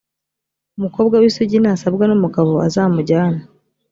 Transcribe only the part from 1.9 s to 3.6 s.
n’umugabo azamujyane,